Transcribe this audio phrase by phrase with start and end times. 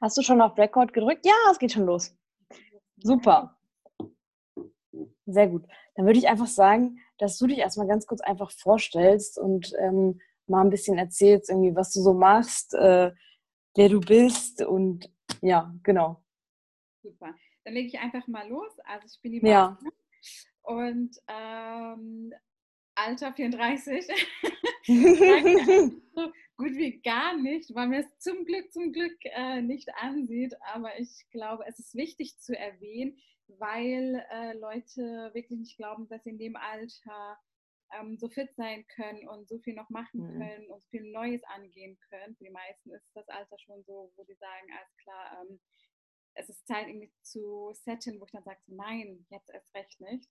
[0.00, 1.24] Hast du schon auf Record gedrückt?
[1.24, 2.14] Ja, es geht schon los.
[2.98, 3.56] Super.
[5.26, 5.64] Sehr gut.
[5.94, 10.20] Dann würde ich einfach sagen, dass du dich erstmal ganz kurz einfach vorstellst und ähm,
[10.46, 13.12] mal ein bisschen erzählst, irgendwie, was du so machst, äh,
[13.74, 15.10] wer du bist und
[15.40, 16.22] ja, genau.
[17.02, 17.34] Super.
[17.64, 18.72] Dann lege ich einfach mal los.
[18.84, 19.78] Also ich bin die Ja.
[19.80, 19.92] Barbara
[20.62, 22.32] und ähm,
[22.96, 24.06] Alter 34.
[24.88, 30.54] so gut wie gar nicht, weil mir es zum Glück, zum Glück äh, nicht ansieht.
[30.74, 36.22] Aber ich glaube, es ist wichtig zu erwähnen, weil äh, Leute wirklich nicht glauben, dass
[36.24, 37.38] sie in dem Alter
[37.98, 40.38] ähm, so fit sein können und so viel noch machen Mhm.
[40.38, 42.36] können und so viel Neues angehen können.
[42.36, 45.60] Für die meisten ist das Alter schon so, wo die sagen, alles klar, ähm,
[46.34, 50.28] es ist Zeit irgendwie zu setten, wo ich dann sage, nein, jetzt erst recht nicht.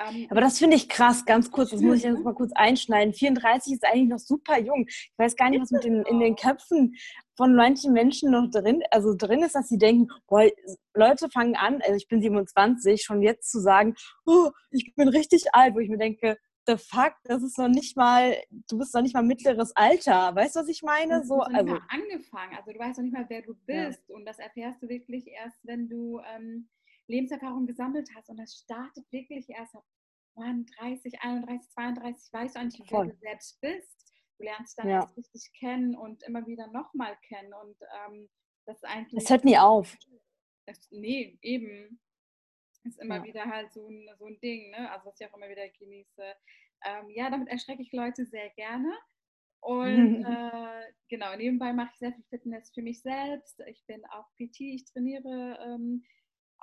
[0.00, 3.14] Ähm, Aber das finde ich krass, ganz kurz, das muss ich jetzt mal kurz einschneiden.
[3.14, 4.86] 34 ist eigentlich noch super jung.
[4.88, 6.94] Ich weiß gar nicht, was mit den, in den Köpfen
[7.36, 10.48] von manchen Menschen noch drin, also drin ist, dass sie denken, boah,
[10.94, 13.94] Leute fangen an, also ich bin 27, schon jetzt zu sagen,
[14.26, 17.96] oh, ich bin richtig alt, wo ich mir denke, the fuck, das ist noch nicht
[17.96, 18.36] mal,
[18.70, 20.34] du bist noch nicht mal mittleres Alter.
[20.34, 21.20] Weißt du, was ich meine?
[21.20, 22.56] Du So, hast noch nicht also, mal angefangen.
[22.56, 23.88] Also du weißt noch nicht mal, wer du Ja.
[23.88, 24.10] bist.
[24.10, 26.68] Und das erfährst du wirklich erst, wenn du ähm,
[27.08, 28.28] Lebenserfahrung gesammelt hast.
[28.28, 29.84] Und das startet wirklich erst ab
[30.36, 34.12] Mann, 30, 31, 32, weißt du eigentlich, wer du selbst bist.
[34.38, 35.00] Du lernst dann Ja.
[35.00, 37.52] erst richtig kennen und immer wieder nochmal kennen.
[37.54, 37.76] Und
[38.08, 38.28] ähm,
[38.66, 39.22] das ist eigentlich.
[39.22, 39.96] es hört nie auf.
[40.66, 42.00] Das, nee, eben.
[42.84, 43.24] Ist immer Ja.
[43.24, 44.90] wieder halt so ein, so ein Ding, ne?
[44.90, 46.34] Also was ich auch immer wieder genieße.
[46.84, 48.92] Ähm, ja, damit erschrecke ich Leute sehr gerne.
[49.60, 53.60] Und äh, genau, nebenbei mache ich sehr viel Fitness für mich selbst.
[53.68, 56.04] Ich bin auch PT, ich trainiere ähm,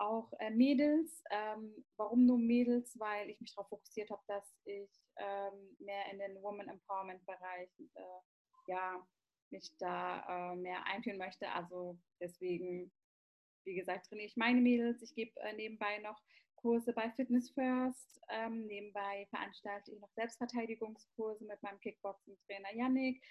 [0.02, 1.24] auch äh, Mädels.
[1.30, 2.98] Ähm, warum nur Mädels?
[3.00, 7.70] Weil ich mich darauf fokussiert habe, dass ich ähm, mehr in den Woman Empowerment Bereich
[7.94, 8.22] äh,
[8.68, 9.08] ja,
[9.52, 11.50] mich da äh, mehr einführen möchte.
[11.52, 12.92] Also deswegen,
[13.66, 15.02] wie gesagt, trainiere ich meine Mädels.
[15.02, 16.20] Ich gebe äh, nebenbei noch
[16.56, 18.20] Kurse bei Fitness First.
[18.30, 23.24] Ähm, nebenbei veranstalte ich noch Selbstverteidigungskurse mit meinem Kickboxing-Trainer Yannick.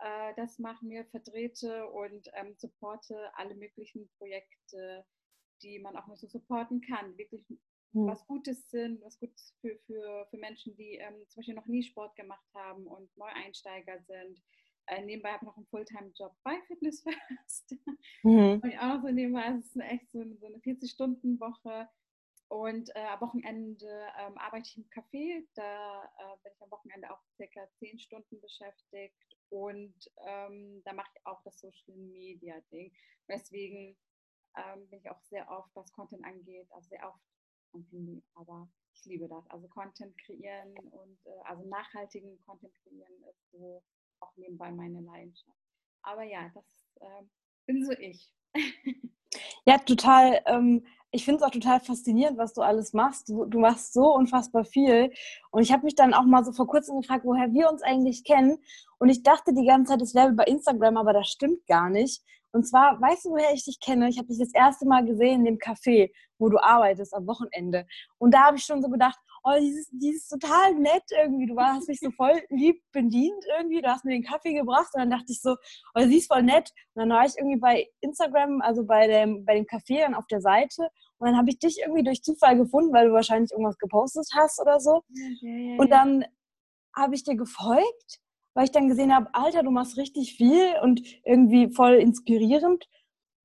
[0.00, 5.04] Äh, das machen wir, verdrehte und ähm, supporte alle möglichen Projekte,
[5.62, 7.16] die man auch nur so supporten kann.
[7.18, 7.46] Wirklich
[7.92, 8.06] Hm.
[8.08, 11.82] was Gutes sind, was Gutes für, für, für Menschen, die ähm, zum Beispiel noch nie
[11.82, 14.42] Sport gemacht haben und Neueinsteiger sind.
[14.88, 17.76] Äh, nebenbei habe ich noch einen Fulltime-Job bei Fitness First.
[18.22, 18.60] Mhm.
[18.62, 21.88] Und auch noch so nebenbei, also es ist echt so, eine- so eine 40-Stunden-Woche.
[22.48, 23.86] Und äh, am Wochenende
[24.20, 25.44] ähm, arbeite ich im Café.
[25.54, 29.16] Da äh, bin ich am Wochenende auch circa 10 Stunden beschäftigt.
[29.48, 29.94] Und
[30.26, 32.92] ähm, da mache ich auch das Social Media Ding.
[33.28, 33.96] Deswegen
[34.56, 37.20] ähm, bin ich auch sehr oft, was Content angeht, also sehr oft
[37.72, 38.22] am Handy.
[38.34, 39.48] Aber ich liebe das.
[39.50, 43.82] Also Content kreieren und äh, also nachhaltigen Content kreieren ist so
[44.20, 45.58] auch nebenbei meine Leidenschaft.
[46.02, 46.64] Aber ja, das
[47.00, 47.22] äh,
[47.66, 48.32] bin so ich.
[49.66, 50.40] Ja, total.
[50.46, 53.28] Ähm, ich finde es auch total faszinierend, was du alles machst.
[53.28, 55.12] Du, du machst so unfassbar viel.
[55.50, 58.24] Und ich habe mich dann auch mal so vor kurzem gefragt, woher wir uns eigentlich
[58.24, 58.58] kennen.
[58.98, 62.22] Und ich dachte die ganze Zeit, es wäre bei Instagram, aber das stimmt gar nicht.
[62.52, 64.08] Und zwar, weißt du, woher ich dich kenne?
[64.08, 67.86] Ich habe dich das erste Mal gesehen in dem Café, wo du arbeitest am Wochenende.
[68.18, 71.46] Und da habe ich schon so gedacht, oh, dieses, dieses total nett irgendwie.
[71.46, 73.80] Du hast mich so voll lieb bedient irgendwie.
[73.80, 75.56] Du hast mir den Kaffee gebracht und dann dachte ich so,
[75.94, 76.70] oh, sie ist voll nett.
[76.94, 80.26] Und dann war ich irgendwie bei Instagram, also bei dem, bei dem Café dann auf
[80.26, 80.88] der Seite.
[81.18, 84.60] Und dann habe ich dich irgendwie durch Zufall gefunden, weil du wahrscheinlich irgendwas gepostet hast
[84.60, 85.02] oder so.
[85.78, 86.24] Und dann
[86.94, 88.20] habe ich dir gefolgt,
[88.56, 92.88] weil ich dann gesehen habe, Alter, du machst richtig viel und irgendwie voll inspirierend.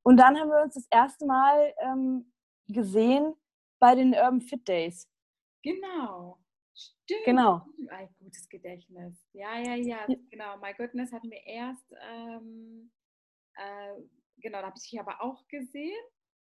[0.04, 2.32] Und dann haben wir uns das erste Mal ähm,
[2.70, 3.34] gesehen
[3.80, 5.10] bei den Urban Fit Days.
[5.64, 6.40] Genau.
[6.74, 7.26] Stimmt.
[7.26, 7.62] Genau.
[7.90, 9.22] Ein gutes Gedächtnis.
[9.34, 10.58] Ja, ja, ja, genau.
[10.60, 12.90] My Goodness hatten wir erst, ähm,
[13.56, 14.02] äh,
[14.38, 16.02] genau, da habe ich dich aber auch gesehen,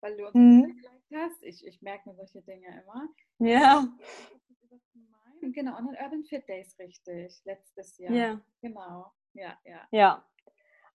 [0.02, 0.62] weil du uns Mhm.
[0.68, 1.42] geliked hast.
[1.42, 3.10] Ich, ich merke mir solche Dinge immer.
[3.40, 3.88] Ja.
[5.52, 8.14] Genau, und dann Urban Fit Days, richtig, letztes Jahr.
[8.14, 8.42] Ja.
[8.62, 9.82] Genau, ja, ja.
[9.92, 10.26] Ja.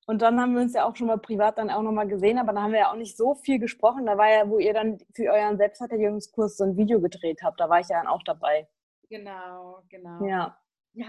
[0.07, 2.55] Und dann haben wir uns ja auch schon mal privat dann auch nochmal gesehen, aber
[2.55, 4.07] da haben wir ja auch nicht so viel gesprochen.
[4.07, 7.61] Da war ja, wo ihr dann für euren Selbstverteidigungskurs so ein Video gedreht habt.
[7.61, 8.67] Da war ich ja dann auch dabei.
[9.11, 10.25] Genau, genau.
[10.25, 10.59] Ja.
[10.95, 11.09] Ja,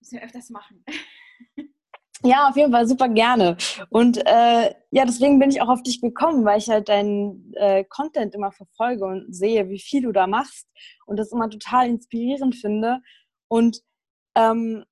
[0.00, 0.84] müssen wir öfters machen.
[2.24, 3.56] Ja, auf jeden Fall super gerne.
[3.90, 7.84] Und äh, ja, deswegen bin ich auch auf dich gekommen, weil ich halt deinen äh,
[7.84, 10.68] Content immer verfolge und sehe, wie viel du da machst
[11.06, 13.00] und das immer total inspirierend finde.
[13.48, 13.82] Und
[14.36, 14.84] ähm,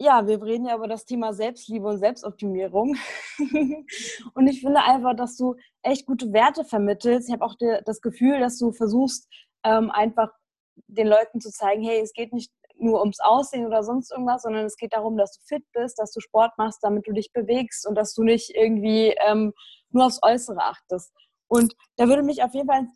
[0.00, 2.96] ja, wir reden ja über das Thema Selbstliebe und Selbstoptimierung.
[4.34, 7.28] und ich finde einfach, dass du echt gute Werte vermittelst.
[7.28, 7.54] Ich habe auch
[7.84, 9.28] das Gefühl, dass du versuchst,
[9.64, 10.30] ähm, einfach
[10.88, 12.50] den Leuten zu zeigen, hey, es geht nicht
[12.82, 16.12] nur ums Aussehen oder sonst irgendwas, sondern es geht darum, dass du fit bist, dass
[16.12, 19.52] du Sport machst, damit du dich bewegst und dass du nicht irgendwie ähm,
[19.90, 21.12] nur aufs Äußere achtest.
[21.48, 22.86] Und da würde mich auf jeden Fall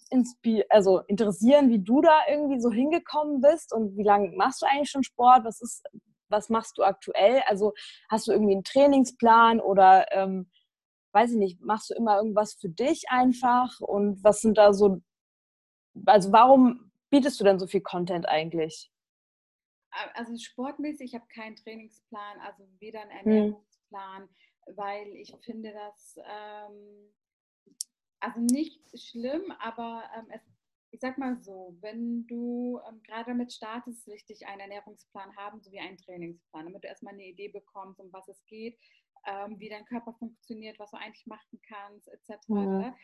[0.71, 4.91] also interessieren, wie du da irgendwie so hingekommen bist und wie lange machst du eigentlich
[4.91, 5.45] schon Sport?
[5.45, 5.85] Was ist,
[6.31, 7.43] was machst du aktuell?
[7.47, 7.75] Also
[8.09, 10.51] hast du irgendwie einen Trainingsplan oder ähm,
[11.13, 13.79] weiß ich nicht, machst du immer irgendwas für dich einfach?
[13.81, 15.03] Und was sind da so,
[16.07, 18.91] also warum bietest du denn so viel Content eigentlich?
[20.15, 23.19] Also sportmäßig, ich habe keinen Trainingsplan, also weder einen hm.
[23.19, 24.77] Ernährungsplan, hm.
[24.77, 27.13] weil ich finde das ähm,
[28.21, 30.43] also nicht schlimm, aber ähm, es,
[30.91, 35.61] ich sag mal so, wenn du ähm, gerade damit startest, ist wichtig, einen Ernährungsplan haben
[35.61, 38.79] sowie einen Trainingsplan, damit du erstmal eine Idee bekommst, um was es geht,
[39.27, 42.49] ähm, wie dein Körper funktioniert, was du eigentlich machen kannst, etc.
[42.49, 42.95] Mhm.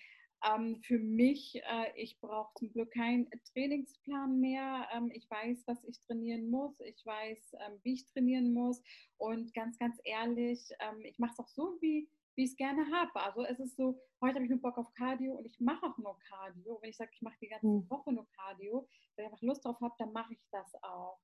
[0.44, 4.88] Ähm, für mich, äh, ich brauche zum Glück keinen Trainingsplan mehr.
[4.94, 6.78] Ähm, ich weiß, was ich trainieren muss.
[6.80, 8.82] Ich weiß, ähm, wie ich trainieren muss.
[9.18, 12.84] Und ganz, ganz ehrlich, ähm, ich mache es auch so, wie, wie ich es gerne
[12.90, 13.20] habe.
[13.20, 15.98] Also es ist so, heute habe ich nur Bock auf Cardio und ich mache auch
[15.98, 16.78] nur Cardio.
[16.80, 17.90] Wenn ich sage, ich mache die ganze mhm.
[17.90, 21.18] Woche nur Cardio, wenn ich einfach Lust drauf habe, dann mache ich das auch.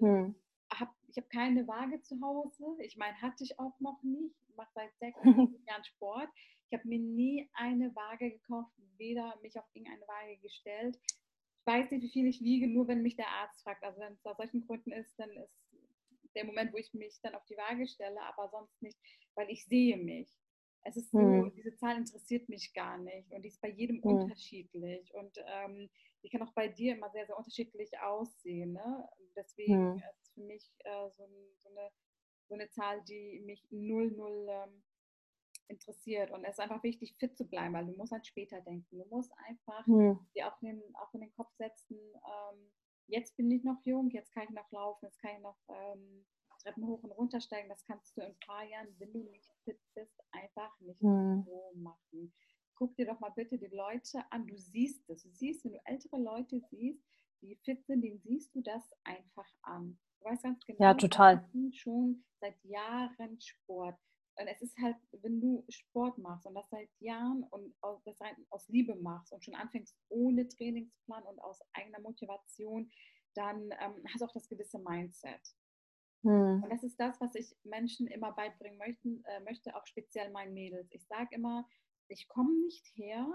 [0.00, 0.34] Mhm
[0.78, 2.76] hab, ich habe keine Waage zu Hause.
[2.80, 4.34] Ich meine, hatte ich auch noch nicht.
[4.48, 5.18] Ich mache seit sechs
[5.66, 6.28] Jahren Sport.
[6.72, 10.98] Ich habe mir nie eine Waage gekauft, weder mich auf irgendeine Waage gestellt.
[11.04, 13.84] Ich weiß nicht, wie viel ich wiege, nur wenn mich der Arzt fragt.
[13.84, 17.34] Also wenn es aus solchen Gründen ist, dann ist der Moment, wo ich mich dann
[17.34, 18.98] auf die Waage stelle, aber sonst nicht,
[19.34, 20.30] weil ich sehe mich.
[20.80, 21.52] Es ist so, hm.
[21.54, 24.04] diese Zahl interessiert mich gar nicht und die ist bei jedem hm.
[24.04, 25.12] unterschiedlich.
[25.14, 25.90] Und ähm,
[26.22, 28.72] die kann auch bei dir immer sehr, sehr unterschiedlich aussehen.
[28.72, 29.08] Ne?
[29.36, 30.02] Deswegen hm.
[30.22, 31.28] ist für mich äh, so,
[31.58, 31.90] so, eine,
[32.48, 34.82] so, eine, Zahl, die mich null, null ähm,
[35.68, 36.30] interessiert.
[36.30, 38.98] Und es ist einfach wichtig, fit zu bleiben, weil du musst an später denken.
[38.98, 40.18] Du musst einfach hm.
[40.34, 42.72] dir auch in, den, auch in den Kopf setzen, ähm,
[43.06, 46.24] jetzt bin ich noch jung, jetzt kann ich noch laufen, jetzt kann ich noch ähm,
[46.62, 47.68] Treppen hoch und runter steigen.
[47.68, 51.42] Das kannst du in ein paar Jahren, wenn du nicht fit bist, einfach nicht hm.
[51.44, 52.32] so machen
[52.82, 54.44] guck dir doch mal bitte die Leute an.
[54.46, 55.22] Du siehst es.
[55.22, 57.00] Du siehst, wenn du ältere Leute siehst,
[57.40, 59.98] die fit sind, denen siehst du das einfach an.
[60.18, 61.48] Du weißt ganz genau, ja, total.
[61.72, 63.98] schon seit Jahren Sport.
[64.36, 67.74] Und es ist halt, wenn du Sport machst und das seit Jahren und
[68.04, 68.18] das
[68.50, 72.90] aus Liebe machst und schon anfängst ohne Trainingsplan und aus eigener Motivation,
[73.34, 75.40] dann ähm, hast du auch das gewisse Mindset.
[76.22, 76.62] Hm.
[76.62, 80.54] Und das ist das, was ich Menschen immer beibringen möchten, äh, möchte, auch speziell meinen
[80.54, 80.88] Mädels.
[80.92, 81.68] Ich sage immer,
[82.08, 83.26] ich komme nicht her,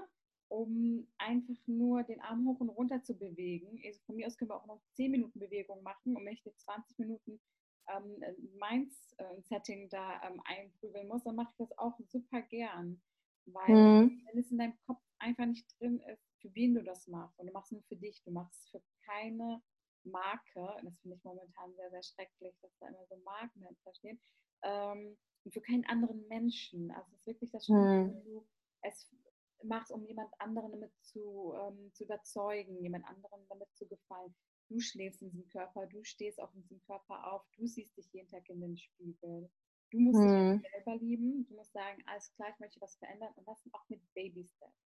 [0.50, 3.82] um einfach nur den Arm hoch und runter zu bewegen.
[3.86, 6.46] Also von mir aus können wir auch noch 10 Minuten Bewegung machen und wenn ich
[6.46, 7.40] jetzt 20 Minuten
[7.89, 8.24] ähm,
[8.60, 13.01] Minds-Setting äh, da ähm, einprügeln muss, dann mache ich das auch super gern.
[13.45, 14.22] Weil mhm.
[14.25, 17.39] wenn es in deinem Kopf einfach nicht drin ist, für wen du das machst.
[17.39, 19.62] Und du machst es nur für dich, du machst es für keine
[20.04, 20.68] Marke.
[20.84, 24.19] Das finde ich momentan sehr, sehr schrecklich, dass da immer so Marken dahinter stehen.
[24.63, 26.92] Ähm, und für keinen anderen Menschen.
[26.92, 28.13] Also es ist wirklich das Schlimme, mhm.
[28.13, 28.48] wenn du
[28.81, 29.10] es
[29.63, 34.36] machst, um jemand anderen damit zu, ähm, zu überzeugen, jemand anderen damit zu gefallen.
[34.69, 38.12] Du schläfst in diesem Körper, du stehst auch in diesem Körper auf, du siehst dich
[38.12, 39.50] jeden Tag in den Spiegel.
[39.92, 40.60] Du musst hm.
[40.62, 43.88] dich selber lieben, du musst sagen, alles klar, ich möchte was verändern und das auch
[43.88, 44.92] mit Baby Steps.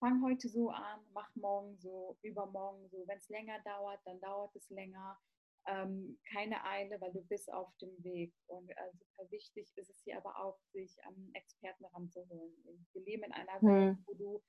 [0.00, 3.06] Fang heute so an, mach morgen so, übermorgen so.
[3.06, 5.18] Wenn es länger dauert, dann dauert es länger
[5.66, 8.34] ähm, keine Eile, weil du bist auf dem Weg.
[8.46, 12.54] Und äh, super wichtig ist es hier aber auch, sich ähm, Experten ranzuholen.
[12.92, 13.68] Wir leben in einer hm.
[13.68, 14.42] Welt, wo du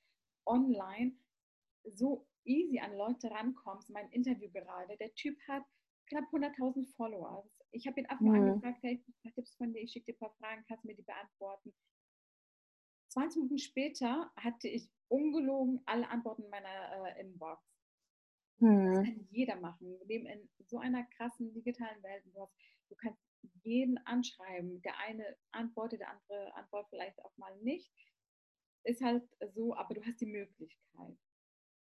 [0.46, 1.14] online
[1.94, 3.90] so easy an Leute rankommst.
[3.90, 5.64] Mein Interview gerade, der Typ hat
[6.08, 7.50] knapp 100.000 Follower.
[7.72, 8.42] Ich habe ihn einfach nur hm.
[8.44, 10.88] angefragt, hey, ich habe Tipps von dir, ich schicke dir ein paar Fragen, kannst du
[10.88, 11.74] mir die beantworten.
[13.10, 17.64] 20 Minuten später hatte ich ungelogen alle Antworten in meiner äh, Inbox.
[18.60, 18.86] Hm.
[18.86, 20.00] Das kann jeder machen.
[20.00, 22.24] Wir leben in so einer krassen digitalen Welt.
[22.26, 22.54] Du, hast,
[22.90, 23.20] du kannst
[23.64, 24.82] jeden anschreiben.
[24.82, 27.92] Der eine antwortet, der andere antwortet vielleicht auch mal nicht.
[28.84, 31.18] Ist halt so, aber du hast die Möglichkeit.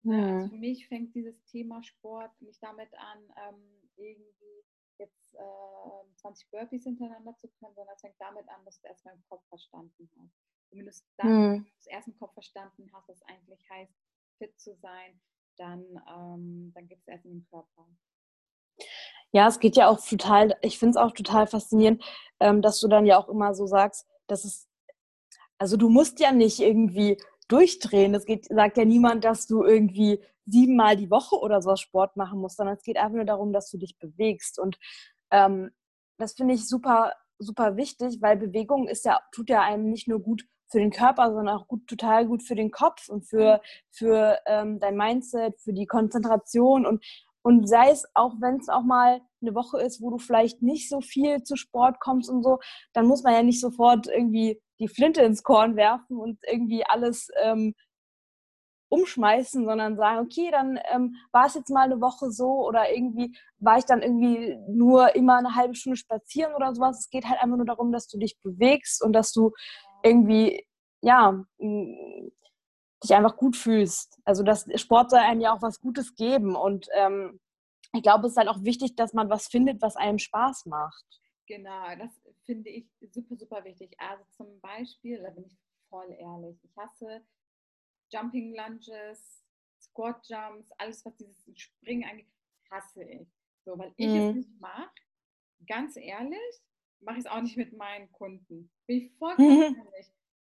[0.05, 0.37] Ne?
[0.37, 3.19] Also für mich fängt dieses Thema Sport nicht damit an,
[3.49, 4.65] ähm, irgendwie
[4.99, 9.15] jetzt äh, 20 Burpees hintereinander zu können, sondern es fängt damit an, dass du erstmal
[9.15, 10.35] im Kopf verstanden hast.
[10.71, 11.67] Du es dann hm.
[11.87, 13.93] erst im Kopf verstanden hast, was eigentlich heißt,
[14.39, 15.21] fit zu sein,
[15.57, 17.87] dann, ähm, dann geht es erst in den Körper.
[19.33, 22.05] Ja, es geht ja auch total, ich finde es auch total faszinierend,
[22.41, 24.69] ähm, dass du dann ja auch immer so sagst, dass es,
[25.59, 27.17] also du musst ja nicht irgendwie
[27.49, 28.15] durchdrehen.
[28.15, 32.41] Es geht, sagt ja niemand, dass du irgendwie siebenmal die Woche oder so Sport machen
[32.41, 34.59] musst, sondern es geht einfach nur darum, dass du dich bewegst.
[34.59, 34.79] Und
[35.31, 35.71] ähm,
[36.19, 40.21] das finde ich super, super wichtig, weil Bewegung ist ja, tut ja einem nicht nur
[40.21, 43.61] gut für den Körper, sondern auch gut, total gut für den Kopf und für,
[43.91, 47.05] für ähm, dein Mindset, für die Konzentration und,
[47.43, 50.89] und sei es auch, wenn es auch mal eine Woche ist, wo du vielleicht nicht
[50.89, 52.59] so viel zu Sport kommst und so,
[52.93, 57.29] dann muss man ja nicht sofort irgendwie die Flinte ins Korn werfen und irgendwie alles
[57.43, 57.75] ähm,
[58.89, 63.37] umschmeißen, sondern sagen, okay, dann ähm, war es jetzt mal eine Woche so oder irgendwie
[63.59, 67.01] war ich dann irgendwie nur immer eine halbe Stunde spazieren oder sowas.
[67.01, 69.53] Es geht halt einfach nur darum, dass du dich bewegst und dass du
[70.05, 70.65] irgendwie,
[71.01, 74.21] ja, dich einfach gut fühlst.
[74.25, 77.41] Also das Sport soll einem ja auch was Gutes geben und ähm,
[77.93, 81.05] ich glaube, es ist halt auch wichtig, dass man was findet, was einem Spaß macht.
[81.47, 82.11] Genau, das
[82.45, 83.95] finde ich super, super wichtig.
[83.99, 85.57] Also zum Beispiel, da bin ich
[85.89, 87.25] voll ehrlich, ich hasse
[88.13, 89.45] Jumping Lunges,
[89.81, 92.29] Squat Jumps, alles, was dieses Springen angeht,
[92.71, 93.29] hasse ich.
[93.65, 94.17] So, weil ich mhm.
[94.17, 94.91] es nicht mache,
[95.67, 96.63] ganz ehrlich,
[97.01, 98.71] mache ich es auch nicht mit meinen Kunden.
[98.87, 100.13] Bin ich vollkommen ehrlich.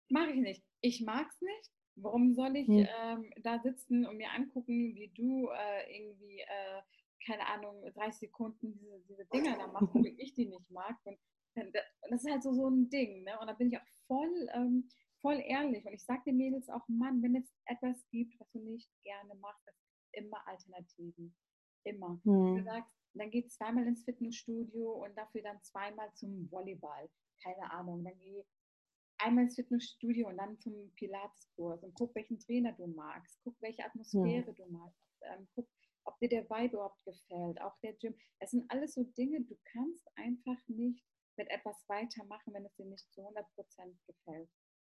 [0.08, 0.64] Mache ich nicht.
[0.80, 1.70] Ich mag es nicht.
[1.96, 2.88] Warum soll ich mhm.
[3.02, 6.82] ähm, da sitzen und mir angucken, wie du äh, irgendwie, äh,
[7.26, 10.96] keine Ahnung, 30 Sekunden diese, diese Dinger da machst, wie ich die nicht mag?
[11.04, 11.18] Und
[11.54, 13.24] das ist halt so, so ein Ding.
[13.24, 13.38] Ne?
[13.40, 14.88] Und da bin ich auch voll ähm,
[15.20, 18.60] voll ehrlich und ich sage den Mädels auch, Mann, wenn es etwas gibt, was du
[18.60, 21.34] nicht gerne machst, es gibt immer Alternativen.
[21.84, 22.20] Immer.
[22.24, 22.56] Hm.
[22.56, 27.08] Du sagst, dann geh zweimal ins Fitnessstudio und dafür dann zweimal zum Volleyball.
[27.42, 28.04] Keine Ahnung.
[28.04, 28.44] Dann geh
[29.18, 33.40] einmal ins Fitnessstudio und dann zum Pilateskurs und guck, welchen Trainer du magst.
[33.42, 34.54] Guck, welche Atmosphäre hm.
[34.54, 35.00] du magst.
[35.22, 35.68] Ähm, guck,
[36.04, 37.60] ob dir der Vibe überhaupt gefällt.
[37.60, 38.14] Auch der Gym.
[38.38, 42.86] Es sind alles so Dinge, du kannst einfach nicht mit etwas weitermachen, wenn es dir
[42.86, 43.44] nicht zu 100%
[44.06, 44.50] gefällt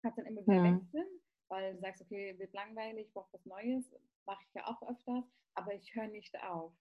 [0.07, 0.81] kannst dann immer wieder mhm.
[0.81, 3.93] wechseln, weil du sagst, okay, wird langweilig, ich brauche was Neues,
[4.26, 5.25] mache ich ja auch öfters,
[5.55, 6.73] aber ich höre nicht auf.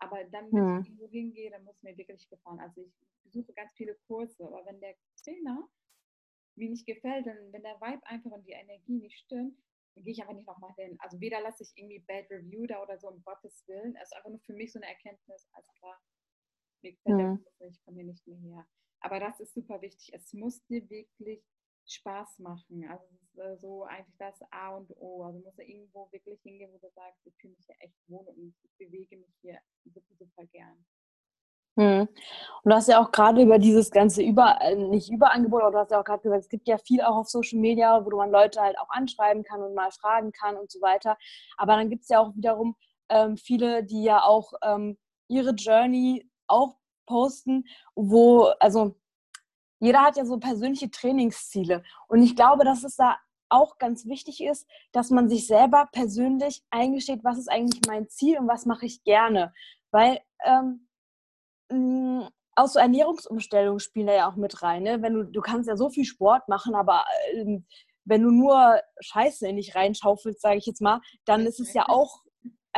[0.00, 0.80] Aber dann, wenn mhm.
[0.80, 2.60] ich irgendwo hingehe, dann muss mir wirklich gefallen.
[2.60, 2.92] Also ich
[3.24, 5.68] besuche ganz viele Kurse, aber wenn der Trainer
[6.56, 9.58] mir nicht gefällt, dann, wenn der Vibe einfach und die Energie nicht stimmt,
[9.94, 10.96] dann gehe ich einfach nicht nochmal hin.
[11.00, 13.96] Also weder lasse ich irgendwie Bad Review da oder so, um Gottes Willen.
[13.96, 16.00] Es ist einfach nur für mich so eine Erkenntnis, als klar,
[16.82, 17.44] mir gefällt mhm.
[17.58, 18.68] ich komme hier nicht mehr her.
[19.00, 20.12] Aber das ist super wichtig.
[20.12, 21.42] Es muss dir wirklich
[21.86, 22.86] Spaß machen.
[22.88, 25.22] Also es ist äh, so eigentlich das A und O.
[25.24, 28.26] Also muss er irgendwo wirklich hingehen, wo du sagst, ich fühle mich hier echt wohl
[28.28, 30.84] und ich bewege mich hier super, super gern.
[31.78, 32.08] Hm.
[32.64, 35.78] Und du hast ja auch gerade über dieses ganze Über, äh, nicht Überangebot, aber du
[35.78, 38.32] hast ja auch gerade gesagt, es gibt ja viel auch auf Social Media, wo man
[38.32, 41.16] Leute halt auch anschreiben kann und mal fragen kann und so weiter.
[41.56, 42.74] Aber dann gibt es ja auch wiederum
[43.10, 46.77] ähm, viele, die ja auch ähm, ihre Journey auch
[47.08, 48.94] posten, wo, also
[49.80, 51.82] jeder hat ja so persönliche Trainingsziele.
[52.06, 53.16] Und ich glaube, dass es da
[53.48, 58.38] auch ganz wichtig ist, dass man sich selber persönlich eingesteht, was ist eigentlich mein Ziel
[58.38, 59.54] und was mache ich gerne.
[59.90, 60.86] Weil ähm,
[61.70, 64.82] mh, auch so Ernährungsumstellungen spielen da ja auch mit rein.
[64.82, 65.00] Ne?
[65.00, 67.64] Wenn du, du kannst ja so viel Sport machen, aber ähm,
[68.04, 71.88] wenn du nur Scheiße in dich reinschaufelst, sage ich jetzt mal, dann ist es ja
[71.88, 72.22] auch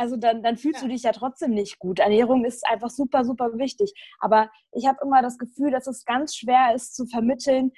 [0.01, 0.87] also dann, dann fühlst ja.
[0.87, 1.99] du dich ja trotzdem nicht gut.
[1.99, 3.93] Ernährung ist einfach super, super wichtig.
[4.19, 7.71] Aber ich habe immer das Gefühl, dass es ganz schwer ist zu vermitteln,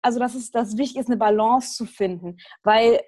[0.00, 2.38] also dass es das wichtig ist, eine Balance zu finden.
[2.62, 3.02] Weil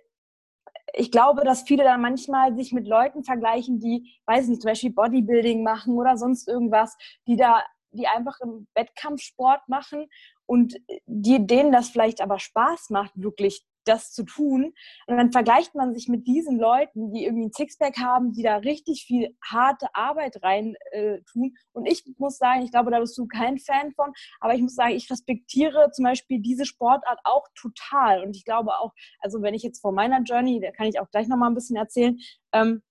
[0.93, 4.93] ich glaube, dass viele dann manchmal sich mit Leuten vergleichen, die, weiß nicht, zum Beispiel
[4.93, 6.95] Bodybuilding machen oder sonst irgendwas,
[7.27, 10.11] die da, die einfach im Wettkampfsport machen
[10.45, 14.73] und die, denen das vielleicht aber Spaß macht, wirklich das zu tun.
[15.07, 18.57] Und dann vergleicht man sich mit diesen Leuten, die irgendwie ein Sixpack haben, die da
[18.57, 21.55] richtig viel harte Arbeit rein äh, tun.
[21.73, 24.75] Und ich muss sagen, ich glaube, da bist du kein Fan von, aber ich muss
[24.75, 28.23] sagen, ich respektiere zum Beispiel diese Sportart auch total.
[28.23, 31.11] Und ich glaube auch, also wenn ich jetzt vor meiner Journey, da kann ich auch
[31.11, 32.19] gleich nochmal ein bisschen erzählen,
[32.53, 32.83] ähm,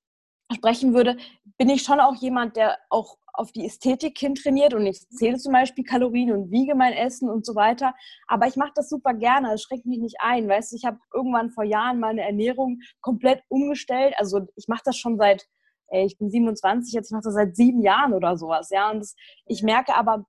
[0.54, 1.18] sprechen würde,
[1.58, 5.38] bin ich schon auch jemand, der auch auf die Ästhetik hin trainiert und ich zähle
[5.38, 7.94] zum Beispiel Kalorien und wiege mein Essen und so weiter.
[8.28, 10.48] Aber ich mache das super gerne, es schränkt mich nicht ein.
[10.48, 14.14] Weißt du, ich habe irgendwann vor Jahren meine Ernährung komplett umgestellt.
[14.18, 15.48] Also ich mache das schon seit,
[15.88, 18.70] ey, ich bin 27, jetzt mache das seit sieben Jahren oder sowas.
[18.70, 20.26] Ja, und das, ich merke aber,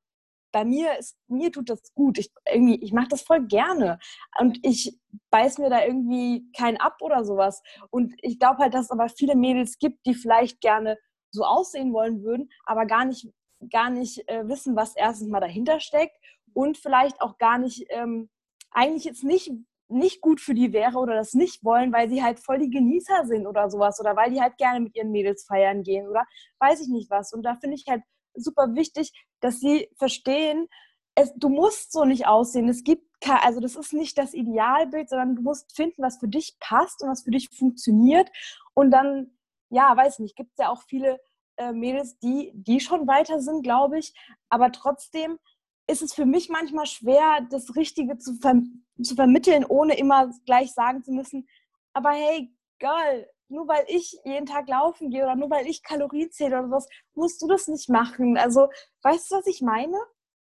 [0.52, 2.18] bei mir ist, mir tut das gut.
[2.18, 3.98] Ich, irgendwie, ich mache das voll gerne.
[4.38, 4.98] Und ich
[5.30, 7.62] beiß mir da irgendwie keinen ab oder sowas.
[7.90, 10.98] Und ich glaube halt, dass es aber viele Mädels gibt, die vielleicht gerne
[11.32, 13.28] so aussehen wollen würden, aber gar nicht,
[13.70, 16.16] gar nicht äh, wissen, was erstens mal dahinter steckt
[16.52, 18.28] und vielleicht auch gar nicht, ähm,
[18.70, 19.50] eigentlich jetzt nicht,
[19.88, 23.26] nicht gut für die wäre oder das nicht wollen, weil sie halt voll die Genießer
[23.26, 26.24] sind oder sowas oder weil die halt gerne mit ihren Mädels feiern gehen oder
[26.60, 27.32] weiß ich nicht was.
[27.32, 28.02] Und da finde ich halt
[28.34, 30.68] super wichtig, dass sie verstehen,
[31.14, 32.68] es, du musst so nicht aussehen.
[32.68, 36.56] Es gibt also das ist nicht das Idealbild, sondern du musst finden, was für dich
[36.58, 38.28] passt und was für dich funktioniert.
[38.74, 39.30] Und dann
[39.72, 41.20] ja, weiß nicht, gibt es ja auch viele
[41.56, 44.14] äh, Mädels, die, die schon weiter sind, glaube ich.
[44.48, 45.38] Aber trotzdem
[45.86, 48.62] ist es für mich manchmal schwer, das Richtige zu, ver
[49.02, 51.48] zu vermitteln, ohne immer gleich sagen zu müssen,
[51.92, 56.30] aber hey, Girl, nur weil ich jeden Tag laufen gehe oder nur weil ich Kalorien
[56.30, 58.36] zähle oder sowas, musst du das nicht machen.
[58.36, 58.68] Also,
[59.02, 59.96] weißt du, was ich meine?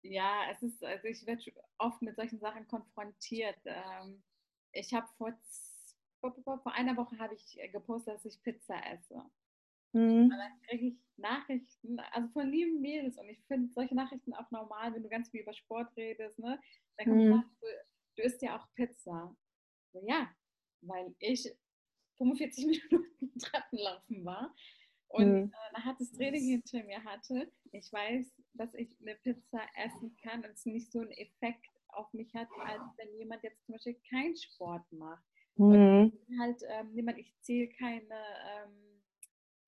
[0.03, 1.43] Ja, es ist, also ich werde
[1.77, 3.57] oft mit solchen Sachen konfrontiert.
[3.65, 4.23] Ähm,
[4.71, 5.33] ich habe vor,
[6.21, 9.21] vor einer Woche habe ich gepostet, dass ich Pizza esse.
[9.93, 10.23] Mhm.
[10.23, 13.17] Und dann kriege ich Nachrichten, also von lieben Mädels.
[13.17, 16.39] Und ich finde solche Nachrichten auch normal, wenn du ganz viel über Sport redest.
[16.39, 16.59] Ne?
[16.97, 17.43] Dann kommt mhm.
[17.59, 17.67] du,
[18.17, 19.35] du isst ja auch Pizza.
[19.93, 20.29] So, ja,
[20.81, 21.51] weil ich
[22.17, 24.55] 45 Minuten Treppenlaufen war
[25.09, 25.51] und mhm.
[25.53, 27.51] äh, ein hartes Training hinter mir hatte.
[27.71, 32.11] Ich weiß, dass ich eine Pizza essen kann und es nicht so einen Effekt auf
[32.13, 35.23] mich hat, als wenn jemand jetzt zum Beispiel keinen Sport macht.
[35.55, 36.13] Mhm.
[36.27, 39.01] Und halt ähm, niemand, ich zähle keine, ähm,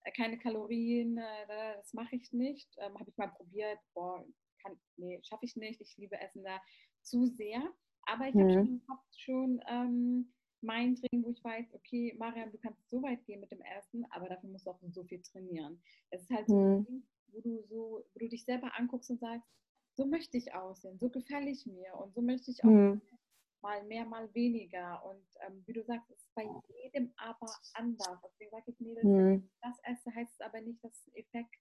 [0.03, 2.69] äh, keine Kalorien, äh, das mache ich nicht.
[2.77, 4.25] Ähm, Habe ich mal probiert, boah,
[4.61, 5.81] kann, nee, schaffe ich nicht.
[5.81, 6.61] Ich liebe Essen da
[7.01, 7.61] zu sehr.
[8.05, 8.41] Aber ich mhm.
[8.41, 13.01] habe schon, hab schon ähm, mein Training, wo ich weiß, okay, Mariam, du kannst so
[13.01, 15.81] weit gehen mit dem Essen, aber dafür musst du auch so viel trainieren.
[16.09, 16.77] Es ist halt so mhm.
[16.77, 19.47] ein Ding, wo du so, wo du dich selber anguckst und sagst,
[19.95, 23.01] so möchte ich aussehen, so gefälle ich mir und so möchte ich auch mhm.
[23.63, 25.03] Mal mehr, mal weniger.
[25.05, 26.45] Und ähm, wie du sagst, es ist bei
[26.83, 28.21] jedem aber anders.
[28.23, 29.49] Deswegen sage ich, Mädels, mhm.
[29.61, 31.55] das esse, heißt es aber nicht, dass Effekt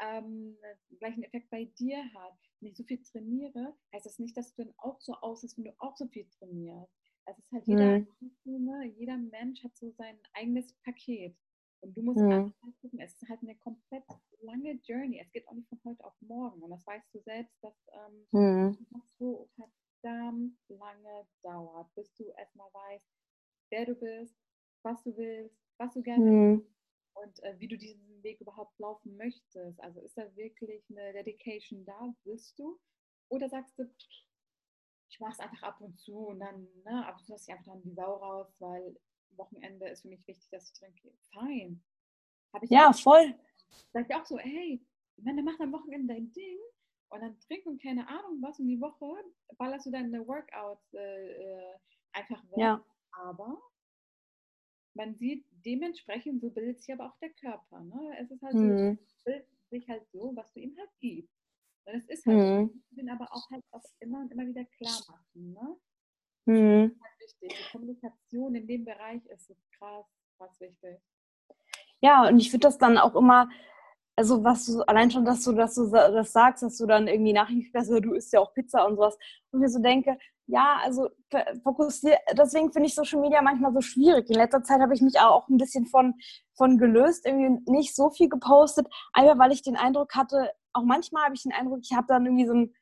[0.00, 0.56] ähm,
[0.98, 2.34] gleichen Effekt bei dir hat.
[2.60, 5.64] Wenn ich so viel trainiere, heißt das nicht, dass du dann auch so aussiehst, wenn
[5.64, 6.92] du auch so viel trainierst.
[7.26, 8.94] Es ist halt jeder, mhm.
[8.96, 11.36] jeder Mensch hat so sein eigenes Paket.
[11.80, 12.54] Und du musst mhm.
[12.80, 14.04] gucken, es ist halt eine komplett
[14.40, 15.20] lange Journey.
[15.20, 16.62] Es geht auch nicht von heute auf morgen.
[16.62, 18.86] Und das weißt du selbst, dass ähm, mhm.
[19.18, 23.06] so verdammt lange dauert, bis du erstmal weißt,
[23.70, 24.36] wer du bist,
[24.82, 26.58] was du willst, was du gerne mhm.
[26.58, 26.76] willst
[27.14, 29.80] und äh, wie du diesen Weg überhaupt laufen möchtest.
[29.80, 32.14] Also ist da wirklich eine Dedication da?
[32.24, 32.78] Willst du?
[33.28, 33.90] Oder sagst du,
[35.08, 37.56] ich mache es einfach ab und zu und dann, ne, ab und zu lasse ich
[37.56, 38.96] einfach dann die Sau raus, weil
[39.36, 41.12] Wochenende ist für mich wichtig, dass ich trinke.
[41.32, 41.82] Fein.
[42.62, 43.34] Ich ja, voll.
[43.92, 44.80] Sag ich auch so, hey,
[45.16, 46.58] wenn du machst am Wochenende dein Ding
[47.10, 49.06] und dann trink und keine Ahnung was und die Woche
[49.58, 51.78] ballerst du deine Workouts äh, äh,
[52.12, 52.58] einfach weg.
[52.58, 52.84] Ja.
[53.12, 53.60] Aber
[54.94, 57.80] man sieht dementsprechend, so bildet sich aber auch der Körper.
[57.80, 58.16] Ne?
[58.20, 58.98] Es ist halt mhm.
[58.98, 61.36] so, bildet sich halt so, was du ihm halt gibst.
[61.84, 62.66] Das ist halt mhm.
[62.68, 62.74] so.
[62.90, 65.52] Ich bin aber auch halt auch immer und immer wieder klar machen.
[65.52, 65.76] Ne?
[66.46, 66.88] Mhm.
[66.88, 67.58] Das ist halt wichtig.
[67.58, 70.98] Die Kommunikation in dem Bereich ist so krass, krass wichtig.
[72.00, 73.48] Ja, und ich finde das dann auch immer,
[74.16, 77.34] also was du, allein schon, dass du, dass du das sagst, dass du dann irgendwie
[77.34, 79.16] Nachrichten kriegst, du isst ja auch Pizza und sowas.
[79.50, 81.08] Und ich so denke, ja, also
[81.62, 84.30] fokussiert, deswegen finde ich Social Media manchmal so schwierig.
[84.30, 86.14] In letzter Zeit habe ich mich auch ein bisschen von,
[86.54, 91.24] von gelöst, irgendwie nicht so viel gepostet, einfach weil ich den Eindruck hatte, auch manchmal
[91.24, 92.74] habe ich den Eindruck, ich habe dann irgendwie so ein,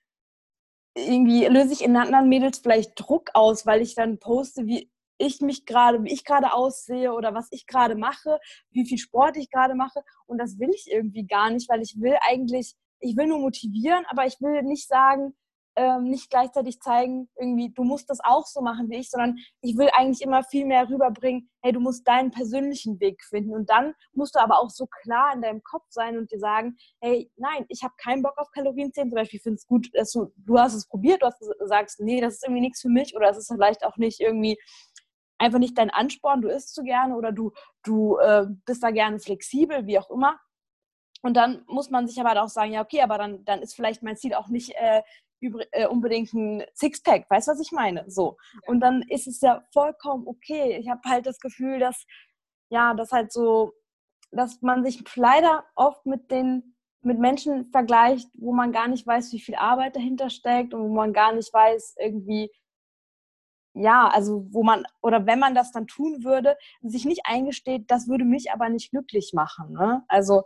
[0.97, 5.40] irgendwie löse ich in anderen Mädels vielleicht Druck aus, weil ich dann poste, wie ich
[5.40, 8.38] mich gerade, wie ich gerade aussehe oder was ich gerade mache,
[8.70, 10.03] wie viel Sport ich gerade mache.
[10.27, 14.05] Und das will ich irgendwie gar nicht, weil ich will eigentlich, ich will nur motivieren,
[14.09, 15.35] aber ich will nicht sagen,
[15.77, 19.77] ähm, nicht gleichzeitig zeigen, irgendwie, du musst das auch so machen wie ich, sondern ich
[19.77, 23.55] will eigentlich immer viel mehr rüberbringen, hey, du musst deinen persönlichen Weg finden.
[23.55, 26.77] Und dann musst du aber auch so klar in deinem Kopf sein und dir sagen,
[27.00, 29.11] hey, nein, ich habe keinen Bock auf Kalorienzählen.
[29.11, 32.20] Zum Beispiel finde es gut, dass du, du hast es probiert, du hast, sagst, nee,
[32.20, 34.59] das ist irgendwie nichts für mich oder es ist vielleicht auch nicht irgendwie
[35.44, 37.52] einfach nicht dein Ansporn, du isst zu gerne oder du,
[37.83, 40.40] du äh, bist da gerne flexibel, wie auch immer.
[41.22, 44.02] Und dann muss man sich aber auch sagen, ja, okay, aber dann, dann ist vielleicht
[44.02, 45.02] mein Ziel auch nicht äh,
[45.72, 48.04] äh, unbedingt ein Sixpack, weißt du, was ich meine?
[48.11, 48.37] So.
[48.66, 50.76] Und dann ist es ja vollkommen okay.
[50.78, 52.04] Ich habe halt das Gefühl, dass,
[52.70, 53.72] ja, das halt so,
[54.33, 59.33] dass man sich leider oft mit den mit Menschen vergleicht, wo man gar nicht weiß,
[59.33, 62.50] wie viel Arbeit dahinter steckt und wo man gar nicht weiß, irgendwie,
[63.75, 68.09] ja, also wo man, oder wenn man das dann tun würde, sich nicht eingesteht, das
[68.09, 69.73] würde mich aber nicht glücklich machen.
[69.73, 70.05] Ne?
[70.09, 70.45] Also,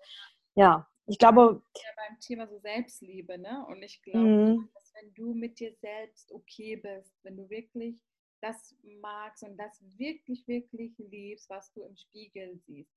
[0.54, 1.62] ja, ich glaube.
[1.76, 3.64] Ja, beim Thema so Selbstliebe, ne?
[3.68, 4.68] Und ich glaube, mhm
[5.00, 7.96] wenn du mit dir selbst okay bist, wenn du wirklich
[8.40, 12.94] das magst und das wirklich, wirklich liebst, was du im Spiegel siehst,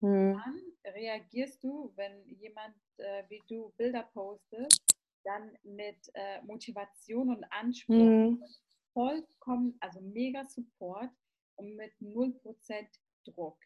[0.00, 0.34] hm.
[0.34, 4.80] dann reagierst du, wenn jemand äh, wie du Bilder postest,
[5.24, 8.44] dann mit äh, Motivation und Anspruch, hm.
[8.92, 11.10] Vollkommen, also mega Support
[11.56, 12.34] und mit 0%
[13.24, 13.58] Druck.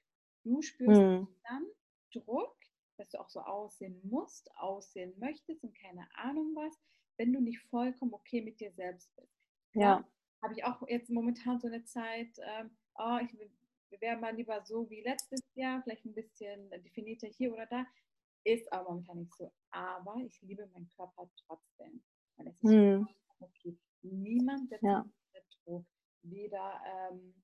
[0.42, 1.28] Du spürst hm.
[1.48, 1.66] dann
[2.12, 2.56] Druck,
[2.96, 6.78] dass du auch so aussehen musst, aussehen möchtest und keine Ahnung was
[7.16, 9.32] wenn du nicht vollkommen okay mit dir selbst bist.
[9.74, 10.04] Ja.
[10.42, 14.88] Habe ich auch jetzt momentan so eine Zeit, ähm, oh, ich wäre mal lieber so
[14.90, 17.86] wie letztes Jahr, vielleicht ein bisschen definierter hier oder da.
[18.44, 19.50] Ist aber momentan nicht so.
[19.70, 22.02] Aber ich liebe meinen Körper trotzdem.
[22.36, 23.08] Weil es ist hm.
[23.40, 23.78] okay.
[24.04, 25.04] Niemand setzt ja.
[25.64, 25.86] Druck.
[26.22, 27.34] Weder, ähm,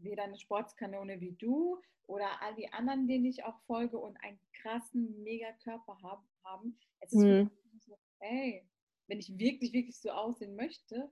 [0.00, 4.38] weder eine Sportskanone wie du oder all die anderen, denen ich auch folge und einen
[4.52, 6.78] krassen, mega Körper hab, haben.
[7.00, 7.50] Es ist hm.
[7.80, 8.66] so, ey,
[9.06, 11.10] wenn ich wirklich, wirklich so aussehen möchte,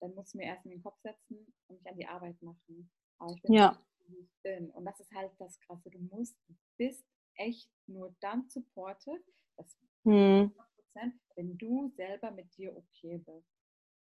[0.00, 2.90] dann muss ich mir erst in den Kopf setzen und mich an die Arbeit machen.
[3.18, 3.72] Aber ich bin ja.
[3.98, 4.70] so, wie ich bin.
[4.70, 5.90] Und das ist halt das Krasse.
[5.90, 7.06] Du musst, du bist
[7.36, 9.22] echt nur dann supported,
[9.56, 10.54] das hm.
[11.34, 13.55] wenn du selber mit dir okay bist.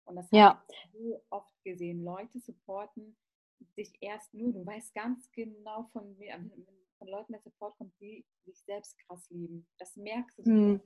[0.06, 0.50] Und das ja.
[0.50, 2.04] habe ich so oft gesehen.
[2.04, 3.16] Leute supporten
[3.76, 6.16] sich erst nur, du weißt ganz genau von,
[6.98, 9.68] von Leuten, der Support kommt, die sich selbst krass lieben.
[9.78, 10.44] Das merkst du.
[10.44, 10.82] Hm.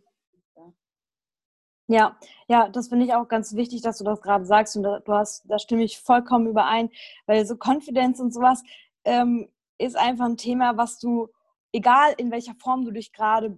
[1.88, 5.00] Ja, ja, das finde ich auch ganz wichtig, dass du das gerade sagst und da,
[5.00, 6.92] du hast, da stimme ich vollkommen überein,
[7.26, 8.62] weil so Confidence und sowas
[9.06, 11.30] ähm, ist einfach ein Thema, was du,
[11.72, 13.58] egal in welcher Form du dich gerade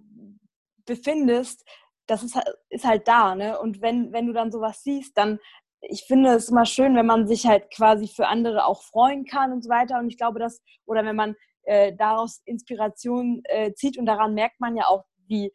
[0.85, 1.65] befindest,
[2.07, 2.37] das ist,
[2.69, 3.59] ist halt da, ne?
[3.59, 5.39] Und wenn, wenn du dann sowas siehst, dann,
[5.81, 9.51] ich finde es immer schön, wenn man sich halt quasi für andere auch freuen kann
[9.51, 9.99] und so weiter.
[9.99, 14.59] Und ich glaube, dass, oder wenn man äh, daraus Inspiration äh, zieht und daran merkt
[14.59, 15.51] man ja auch, wie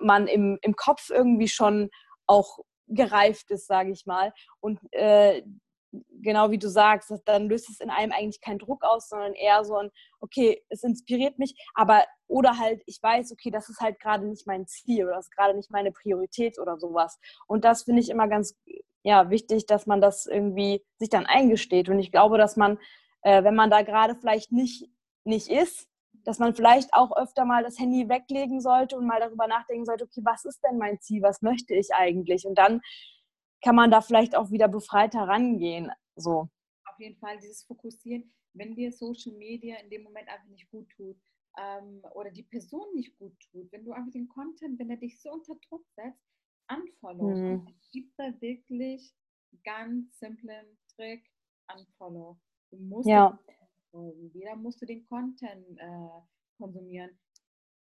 [0.00, 1.90] man im, im Kopf irgendwie schon
[2.26, 4.32] auch gereift ist, sage ich mal.
[4.60, 5.42] Und äh,
[6.22, 9.64] genau wie du sagst, dann löst es in einem eigentlich keinen Druck aus, sondern eher
[9.64, 14.00] so ein, okay, es inspiriert mich, aber oder halt, ich weiß, okay, das ist halt
[14.00, 17.18] gerade nicht mein Ziel oder das ist gerade nicht meine Priorität oder sowas.
[17.46, 18.56] Und das finde ich immer ganz
[19.02, 21.88] ja, wichtig, dass man das irgendwie sich dann eingesteht.
[21.88, 22.78] Und ich glaube, dass man,
[23.22, 24.88] äh, wenn man da gerade vielleicht nicht,
[25.24, 25.88] nicht ist,
[26.24, 30.04] dass man vielleicht auch öfter mal das Handy weglegen sollte und mal darüber nachdenken sollte,
[30.04, 32.46] okay, was ist denn mein Ziel, was möchte ich eigentlich?
[32.46, 32.80] Und dann
[33.62, 35.90] kann man da vielleicht auch wieder befreit herangehen.
[36.16, 36.48] So.
[36.84, 40.90] Auf jeden Fall dieses Fokussieren, wenn dir Social Media in dem Moment einfach nicht gut
[40.90, 41.16] tut
[41.58, 45.20] ähm, oder die Person nicht gut tut, wenn du einfach den Content, wenn er dich
[45.20, 46.20] so unter Druck setzt,
[46.68, 47.34] unfollow.
[47.34, 47.66] Mhm.
[47.80, 49.14] Es gibt da wirklich
[49.64, 51.24] ganz simplen Trick,
[51.74, 52.38] unfollow.
[52.70, 53.38] Du musst ja.
[54.32, 56.20] Jeder musst du den Content äh,
[56.56, 57.10] konsumieren.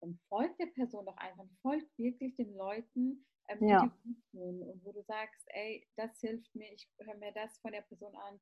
[0.01, 1.45] Dann folgt der Person doch einfach.
[1.61, 3.25] Folgt wirklich den Leuten,
[3.59, 3.93] ähm, ja.
[4.05, 7.71] die tun und wo du sagst, ey, das hilft mir, ich höre mir das von
[7.71, 8.39] der Person an.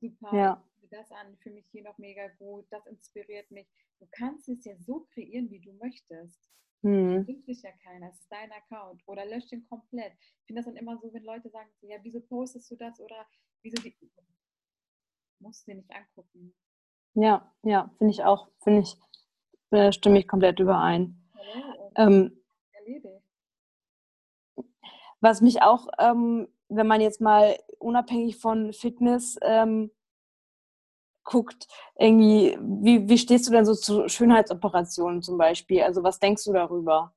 [0.00, 0.64] Super, ja.
[0.90, 3.68] das an, für mich hier noch mega gut, das inspiriert mich.
[4.00, 6.50] Du kannst es ja so kreieren, wie du möchtest.
[6.82, 7.24] Hm.
[7.24, 9.02] Das dich ja keiner, es ist dein Account.
[9.06, 10.12] Oder lösch den komplett.
[10.18, 13.26] Ich finde das dann immer so, wenn Leute sagen, ja, wieso postest du das oder
[13.62, 13.94] wieso die.
[15.38, 16.54] Musst du dir nicht angucken.
[17.14, 18.50] Ja, ja, finde ich auch.
[18.62, 18.96] Finde ich,
[19.70, 21.22] äh, stimme ich komplett überein.
[21.96, 22.42] Ähm,
[25.22, 29.90] was mich auch, ähm, wenn man jetzt mal unabhängig von Fitness ähm,
[31.24, 35.82] guckt, irgendwie, wie, wie stehst du denn so zu Schönheitsoperationen zum Beispiel?
[35.82, 37.14] Also was denkst du darüber?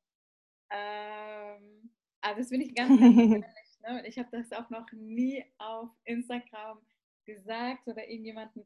[0.69, 1.91] Ähm,
[2.21, 3.43] also das bin ich ganz, ehrlich.
[3.87, 4.03] Ne?
[4.07, 6.79] Ich habe das auch noch nie auf Instagram
[7.23, 8.65] gesagt oder irgendjemanden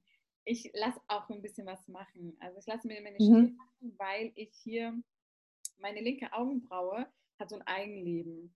[0.50, 2.36] ich lasse auch ein bisschen was machen.
[2.40, 3.56] Also ich lasse mir meine Stirn mhm.
[3.56, 5.00] machen, weil ich hier,
[5.78, 7.08] meine linke Augenbraue
[7.40, 8.56] hat so ein Eigenleben.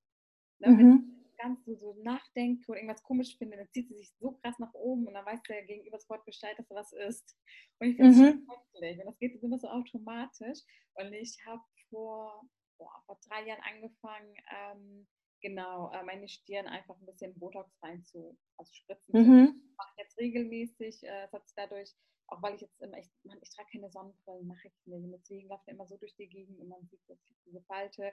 [0.59, 0.69] Ne?
[0.69, 0.77] Mhm.
[0.77, 4.31] Wenn ich ganz so, so nachdenke oder irgendwas komisch finde, dann zieht sie sich so
[4.31, 7.37] krass nach oben und dann weiß der Gegenüber sofort Bescheid, dass er was ist.
[7.79, 8.45] Und ich finde es mhm.
[8.45, 8.99] schrecklich.
[8.99, 10.59] Und das geht immer so automatisch.
[10.95, 15.07] Und ich habe vor, vor drei Jahren angefangen, ähm,
[15.43, 19.13] genau, äh, meine Stirn einfach ein bisschen Botox rein zu, also spritzen.
[19.13, 19.61] Mhm.
[19.69, 21.93] Ich mache jetzt regelmäßig, äh, hat dadurch,
[22.27, 25.13] auch weil ich jetzt immer, ich, man, ich trage keine Sonnenbrillen, mache ich nicht.
[25.13, 27.01] Deswegen läuft immer so durch die Gegend und man sieht
[27.45, 28.11] diese Falte.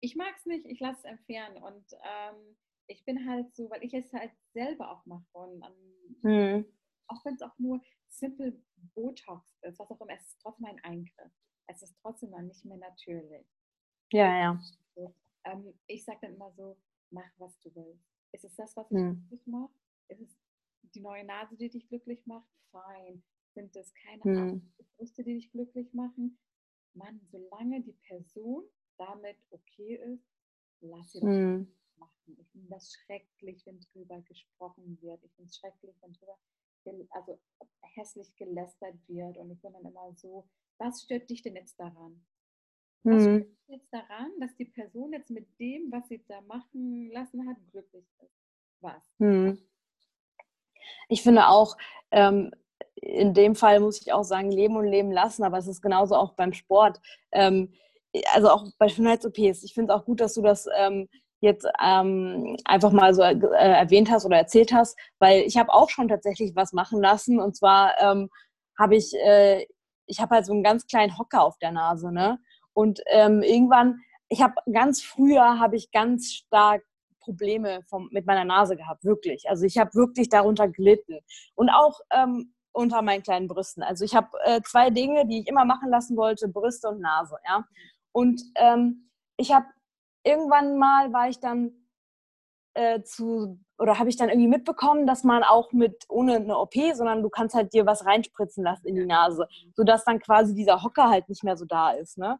[0.00, 3.84] Ich mag es nicht, ich lasse es entfernen und ähm, ich bin halt so, weil
[3.84, 6.64] ich es halt selber auch mache und ähm, mhm.
[7.06, 8.60] auch wenn es auch nur simple
[8.94, 11.32] Botox ist, was auch immer, es ist trotzdem ein Eingriff.
[11.66, 13.46] Es ist trotzdem noch nicht mehr natürlich.
[14.12, 14.60] Ja, ja.
[15.44, 16.76] Ähm, ich sage dann immer so,
[17.10, 18.04] mach, was du willst.
[18.32, 19.26] Ist es das, was dich hm.
[19.28, 19.74] glücklich macht?
[20.08, 20.38] Ist es
[20.94, 22.48] die neue Nase, die dich glücklich macht?
[22.70, 23.22] Fein.
[23.54, 24.72] Sind es keine hm.
[24.96, 26.38] Brüste, die dich glücklich machen?
[26.94, 28.64] Mann, solange die Person
[29.00, 30.24] damit okay ist,
[30.80, 31.72] lass sie das hm.
[31.96, 32.36] machen.
[32.38, 35.24] Ich finde das schrecklich, wenn drüber gesprochen wird.
[35.24, 36.38] Ich finde es schrecklich, wenn drüber
[37.10, 37.38] also
[37.94, 39.36] hässlich gelästert wird.
[39.36, 42.24] Und ich bin dann immer so, was stört dich denn jetzt daran?
[43.02, 43.56] Was mhm.
[43.68, 48.04] jetzt daran, dass die Person jetzt mit dem, was sie da machen lassen hat, glücklich
[48.22, 48.34] ist?
[48.80, 49.02] Was?
[49.18, 49.58] Mhm.
[51.08, 51.76] Ich finde auch,
[52.10, 52.50] ähm,
[52.96, 56.14] in dem Fall muss ich auch sagen, leben und leben lassen, aber es ist genauso
[56.14, 57.00] auch beim Sport.
[57.32, 57.72] Ähm,
[58.32, 59.62] also auch bei Schönheits-OPs.
[59.62, 61.08] Ich finde es auch gut, dass du das ähm,
[61.40, 65.88] jetzt ähm, einfach mal so äh, erwähnt hast oder erzählt hast, weil ich habe auch
[65.88, 68.28] schon tatsächlich was machen lassen und zwar ähm,
[68.78, 69.66] habe ich, äh,
[70.06, 72.38] ich habe halt so einen ganz kleinen Hocker auf der Nase, ne?
[72.72, 76.82] Und ähm, irgendwann, ich habe ganz früher, habe ich ganz stark
[77.20, 79.48] Probleme vom, mit meiner Nase gehabt, wirklich.
[79.48, 81.18] Also ich habe wirklich darunter gelitten.
[81.54, 83.82] Und auch ähm, unter meinen kleinen Brüsten.
[83.82, 87.36] Also ich habe äh, zwei Dinge, die ich immer machen lassen wollte, Brüste und Nase.
[87.46, 87.64] Ja?
[88.12, 89.66] Und ähm, ich habe
[90.24, 91.72] irgendwann mal, war ich dann
[92.74, 96.74] äh, zu, oder habe ich dann irgendwie mitbekommen, dass man auch mit, ohne eine OP,
[96.94, 100.82] sondern du kannst halt dir was reinspritzen lassen in die Nase, sodass dann quasi dieser
[100.82, 102.38] Hocker halt nicht mehr so da ist, ne?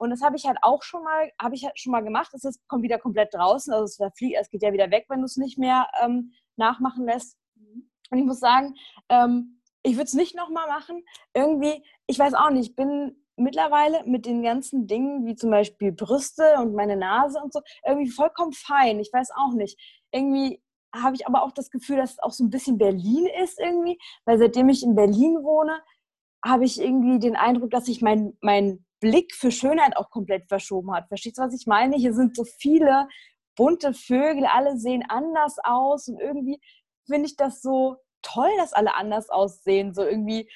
[0.00, 2.32] Und das habe ich halt auch schon mal, habe ich halt schon mal gemacht.
[2.32, 5.24] Es ist, kommt wieder komplett draußen, also es, es geht ja wieder weg, wenn du
[5.24, 7.36] es nicht mehr ähm, nachmachen lässt.
[8.10, 8.76] Und ich muss sagen,
[9.08, 11.04] ähm, ich würde es nicht nochmal machen.
[11.34, 15.92] Irgendwie, ich weiß auch nicht, ich bin mittlerweile mit den ganzen Dingen, wie zum Beispiel
[15.92, 19.00] Brüste und meine Nase und so, irgendwie vollkommen fein.
[19.00, 19.78] Ich weiß auch nicht.
[20.12, 20.62] Irgendwie
[20.94, 23.98] habe ich aber auch das Gefühl, dass es auch so ein bisschen Berlin ist irgendwie,
[24.24, 25.80] weil seitdem ich in Berlin wohne,
[26.44, 30.92] habe ich irgendwie den Eindruck, dass sich mein, mein Blick für Schönheit auch komplett verschoben
[30.94, 31.08] hat.
[31.08, 31.96] Verstehst du, was ich meine?
[31.96, 33.08] Hier sind so viele
[33.56, 36.60] bunte Vögel, alle sehen anders aus und irgendwie
[37.06, 39.94] finde ich das so toll, dass alle anders aussehen.
[39.94, 40.48] So irgendwie,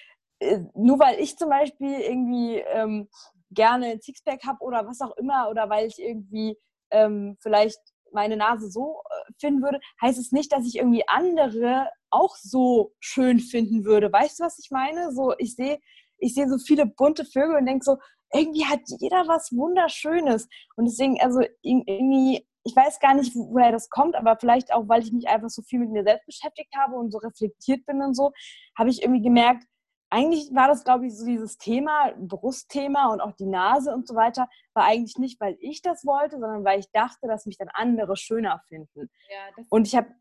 [0.74, 3.08] nur weil ich zum Beispiel irgendwie ähm,
[3.50, 6.56] gerne ein Sixpack habe oder was auch immer oder weil ich irgendwie
[6.90, 7.80] ähm, vielleicht
[8.12, 12.92] meine Nase so äh, finden würde, heißt es nicht, dass ich irgendwie andere auch so
[13.00, 14.12] schön finden würde.
[14.12, 15.12] Weißt du, was ich meine?
[15.12, 15.78] So, ich sehe
[16.22, 17.98] ich sehe so viele bunte Vögel und denke so,
[18.32, 20.48] irgendwie hat jeder was Wunderschönes.
[20.76, 25.02] Und deswegen, also irgendwie, ich weiß gar nicht, woher das kommt, aber vielleicht auch, weil
[25.02, 28.14] ich mich einfach so viel mit mir selbst beschäftigt habe und so reflektiert bin und
[28.14, 28.32] so,
[28.78, 29.64] habe ich irgendwie gemerkt,
[30.12, 34.14] eigentlich war das, glaube ich, so dieses Thema, Brustthema und auch die Nase und so
[34.14, 37.70] weiter, war eigentlich nicht, weil ich das wollte, sondern weil ich dachte, dass mich dann
[37.72, 39.10] andere schöner finden.
[39.30, 40.14] Ja, und ich habe,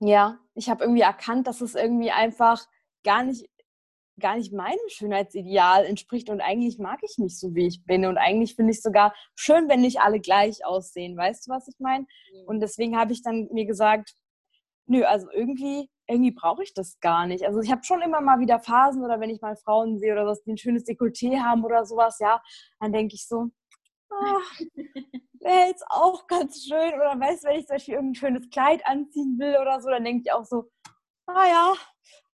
[0.00, 2.66] ja, ich habe irgendwie erkannt, dass es irgendwie einfach
[3.02, 3.48] gar nicht,
[4.20, 8.18] gar nicht meinem Schönheitsideal entspricht und eigentlich mag ich mich so, wie ich bin und
[8.18, 11.16] eigentlich finde ich es sogar schön, wenn nicht alle gleich aussehen.
[11.16, 12.04] Weißt du, was ich meine?
[12.04, 12.44] Mhm.
[12.44, 14.12] Und deswegen habe ich dann mir gesagt,
[14.84, 17.44] nö, also irgendwie irgendwie brauche ich das gar nicht.
[17.44, 20.26] Also ich habe schon immer mal wieder Phasen oder wenn ich mal Frauen sehe oder
[20.26, 22.42] was, die ein schönes Dekolleté haben oder sowas, ja,
[22.80, 23.50] dann denke ich so,
[25.40, 26.94] wäre jetzt auch ganz schön.
[26.94, 30.04] Oder weißt du, wenn ich zum Beispiel irgendein schönes Kleid anziehen will oder so, dann
[30.04, 30.70] denke ich auch so,
[31.26, 31.74] naja,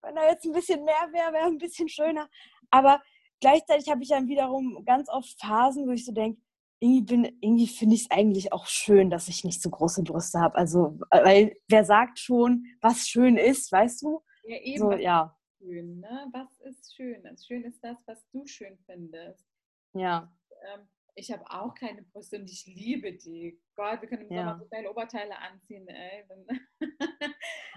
[0.03, 2.29] wenn da jetzt ein bisschen mehr wäre, wäre ein bisschen schöner.
[2.71, 3.01] Aber
[3.41, 6.41] gleichzeitig habe ich dann wiederum ganz oft Phasen, wo ich so denke,
[6.83, 10.57] irgendwie, irgendwie finde ich es eigentlich auch schön, dass ich nicht so große Brüste habe.
[10.57, 14.23] Also, weil wer sagt schon, was schön ist, weißt du?
[14.45, 14.79] Ja, eben.
[14.79, 15.37] So, ja.
[15.59, 16.27] Schön, ne?
[16.33, 17.23] Was ist schön?
[17.47, 19.47] Schön ist das, was du schön findest.
[19.95, 20.33] Ja.
[20.75, 23.61] Ähm, ich habe auch keine Brüste und ich liebe die.
[23.77, 24.45] Gott, wir können im ja.
[24.45, 26.25] Sommer so geile Oberteile anziehen, ey.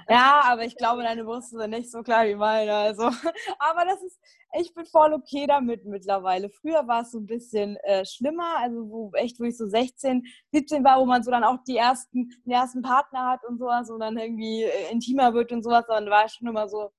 [0.10, 2.74] ja, aber ich glaube, deine Brüste sind nicht so klein wie meine.
[2.74, 3.04] Also.
[3.60, 4.20] Aber das ist,
[4.60, 6.50] ich bin voll okay damit mittlerweile.
[6.50, 10.26] Früher war es so ein bisschen äh, schlimmer, also wo echt, wo ich so 16,
[10.52, 13.90] 17 war, wo man so dann auch die ersten, den ersten Partner hat und sowas
[13.90, 16.92] und dann irgendwie äh, intimer wird und sowas, dann war ich schon immer so,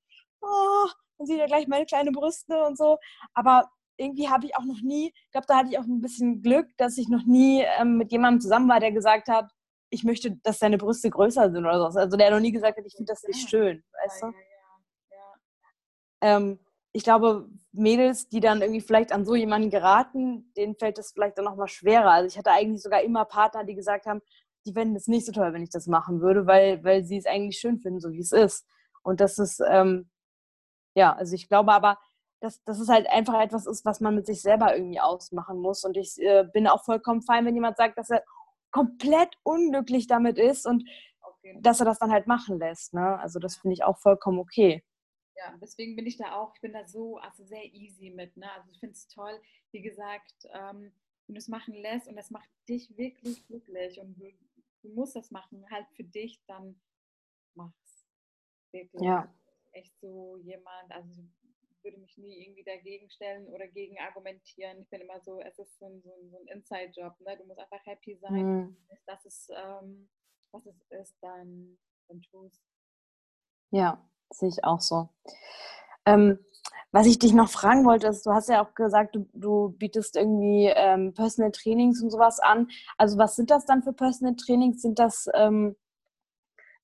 [0.42, 0.86] oh,
[1.18, 2.98] man sieht ja gleich meine kleine Brüste und so.
[3.34, 6.42] Aber irgendwie habe ich auch noch nie, ich glaube, da hatte ich auch ein bisschen
[6.42, 9.50] Glück, dass ich noch nie ähm, mit jemandem zusammen war, der gesagt hat,
[9.90, 11.98] ich möchte, dass deine Brüste größer sind oder so.
[11.98, 14.32] Also der noch nie gesagt hat, ich finde das nicht schön, weißt du?
[16.22, 16.58] Ähm,
[16.92, 21.36] ich glaube, Mädels, die dann irgendwie vielleicht an so jemanden geraten, denen fällt das vielleicht
[21.36, 22.10] dann nochmal schwerer.
[22.10, 24.22] Also ich hatte eigentlich sogar immer Partner, die gesagt haben,
[24.64, 27.26] die fänden es nicht so toll, wenn ich das machen würde, weil, weil sie es
[27.26, 28.66] eigentlich schön finden, so wie es ist.
[29.02, 30.10] Und das ist, ähm,
[30.94, 31.98] ja, also ich glaube aber,
[32.40, 35.84] dass, dass es halt einfach etwas ist, was man mit sich selber irgendwie ausmachen muss.
[35.84, 38.22] Und ich äh, bin auch vollkommen fein, wenn jemand sagt, dass er
[38.70, 40.84] komplett unglücklich damit ist und
[41.60, 42.94] dass er das dann halt machen lässt.
[42.94, 43.18] Ne?
[43.20, 44.84] Also das finde ich auch vollkommen okay.
[45.36, 48.36] Ja, deswegen bin ich da auch, ich bin da so also sehr easy mit.
[48.36, 48.50] Ne?
[48.52, 50.92] Also ich finde es toll, wie gesagt, ähm,
[51.26, 54.30] wenn du es machen lässt und das macht dich wirklich glücklich und du,
[54.82, 56.80] du musst das machen, halt für dich, dann
[57.54, 58.06] mach's.
[58.72, 59.02] Wirklich.
[59.02, 59.32] Ja.
[59.72, 61.22] Echt so jemand, also
[61.86, 64.82] würde mich nie irgendwie dagegen stellen oder gegen argumentieren.
[64.82, 67.14] Ich bin immer so, es ist so ein, so ein, so ein Inside-Job.
[67.20, 67.36] Ne?
[67.38, 68.34] Du musst einfach happy sein.
[68.34, 68.76] Mhm.
[69.06, 70.08] Das ist, ähm,
[70.52, 72.60] was es ist, dann, dann tust.
[73.70, 75.08] Ja, sehe ich auch so.
[76.04, 76.38] Ähm,
[76.92, 80.16] was ich dich noch fragen wollte, ist, du hast ja auch gesagt, du, du bietest
[80.16, 82.68] irgendwie ähm, Personal Trainings und sowas an.
[82.96, 84.82] Also was sind das dann für Personal Trainings?
[84.82, 85.76] Sind das ähm,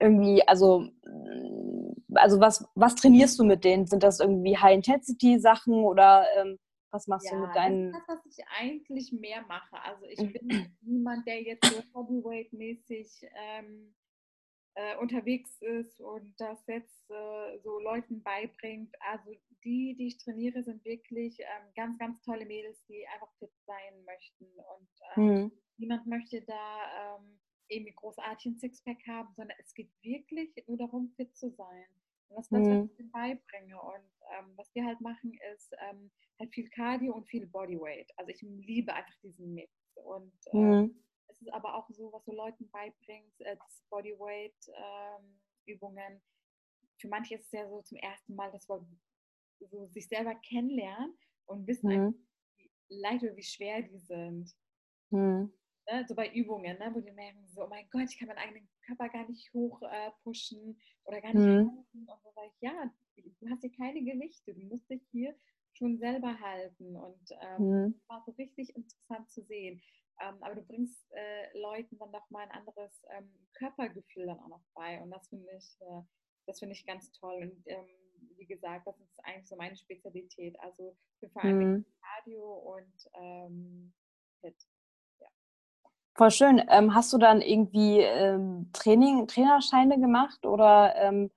[0.02, 0.88] irgendwie, also
[2.14, 3.86] also was, was trainierst du mit denen?
[3.86, 6.58] Sind das irgendwie High-Intensity-Sachen oder ähm,
[6.90, 7.92] was machst ja, du mit deinen...
[7.92, 9.82] Das ist das, was ich eigentlich mehr mache.
[9.82, 13.94] Also ich bin niemand, der jetzt so Bodyweight-mäßig ähm,
[14.74, 18.94] äh, unterwegs ist und das jetzt äh, so Leuten beibringt.
[19.10, 19.30] Also
[19.64, 24.04] die, die ich trainiere, sind wirklich ähm, ganz, ganz tolle Mädels, die einfach fit sein
[24.04, 24.44] möchten.
[24.44, 25.52] Und ähm, mhm.
[25.78, 27.38] niemand möchte da ähm,
[27.72, 31.86] irgendwie großartig ein Sixpack haben, sondern es geht wirklich nur darum, fit zu sein.
[32.28, 33.80] Und das ist das, was ich ihnen beibringe.
[33.80, 38.10] Und ähm, was wir halt machen, ist ähm, halt viel Cardio und viel Bodyweight.
[38.16, 39.72] Also ich liebe einfach diesen Mix.
[39.94, 40.94] Und ähm, mhm.
[41.28, 43.56] es ist aber auch so, was du Leuten beibringst, äh,
[43.90, 46.12] Bodyweight-Übungen.
[46.12, 46.20] Ähm,
[46.98, 48.84] Für manche ist es ja so zum ersten Mal, dass wir
[49.70, 51.14] so sich selber kennenlernen
[51.46, 52.14] und wissen, mhm.
[52.56, 54.50] wie leicht oder wie schwer die sind.
[55.10, 55.52] Mhm.
[55.92, 56.06] Ne?
[56.08, 56.90] So bei Übungen, ne?
[56.94, 59.82] wo die merken, so, oh mein Gott, ich kann meinen eigenen Körper gar nicht hoch
[59.82, 61.84] äh, pushen oder gar nicht mhm.
[61.92, 65.34] Und so sage ich, ja, du hast hier keine Gewichte, du musst dich hier
[65.74, 66.96] schon selber halten.
[66.96, 68.00] Und ähm, mhm.
[68.08, 69.82] war so richtig interessant zu sehen.
[70.20, 74.48] Ähm, aber du bringst äh, Leuten dann doch mal ein anderes ähm, Körpergefühl dann auch
[74.48, 74.98] noch bei.
[75.02, 76.02] Und das finde ich, äh,
[76.46, 77.42] das finde ich ganz toll.
[77.42, 77.86] Und ähm,
[78.36, 80.58] wie gesagt, das ist eigentlich so meine Spezialität.
[80.60, 81.86] Also für vor allem mhm.
[82.00, 83.92] Cardio und ähm,
[84.42, 84.56] Hit.
[86.14, 86.62] Voll schön.
[86.68, 91.30] Ähm, hast du dann irgendwie ähm, Training, Trainerscheine gemacht oder ähm,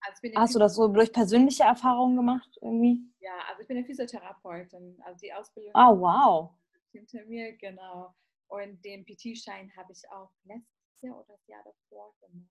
[0.00, 3.00] also hast du das so durch persönliche Erfahrungen gemacht irgendwie?
[3.20, 5.00] Ja, also ich bin eine Physiotherapeutin.
[5.04, 5.72] Also die Ausbildung.
[5.74, 6.50] Ah, oh, wow.
[6.92, 8.14] Hinter mir, genau.
[8.48, 12.50] Und den PT-Schein habe ich auch letztes Jahr oder das Jahr davor gemacht.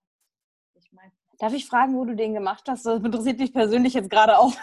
[0.78, 2.86] Ich mein, Darf ich fragen, wo du den gemacht hast?
[2.86, 4.54] Das interessiert dich persönlich jetzt gerade auch.